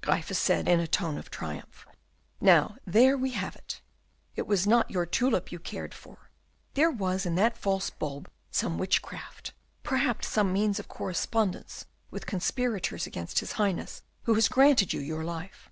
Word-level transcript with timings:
Gryphus 0.00 0.36
said, 0.40 0.66
in 0.66 0.80
a 0.80 0.88
tone 0.88 1.16
of 1.16 1.30
triumph; 1.30 1.86
"now 2.40 2.74
there 2.84 3.16
we 3.16 3.30
have 3.30 3.54
it. 3.54 3.80
It 4.34 4.48
was 4.48 4.66
not 4.66 4.90
your 4.90 5.06
tulip 5.06 5.52
you 5.52 5.60
cared 5.60 5.94
for. 5.94 6.28
There 6.74 6.90
was 6.90 7.24
in 7.24 7.36
that 7.36 7.56
false 7.56 7.88
bulb 7.88 8.28
some 8.50 8.78
witchcraft, 8.78 9.52
perhaps 9.84 10.26
some 10.26 10.52
means 10.52 10.80
of 10.80 10.88
correspondence 10.88 11.86
with 12.10 12.26
conspirators 12.26 13.06
against 13.06 13.38
his 13.38 13.52
Highness 13.52 14.02
who 14.24 14.34
has 14.34 14.48
granted 14.48 14.92
you 14.92 14.98
your 14.98 15.22
life. 15.22 15.70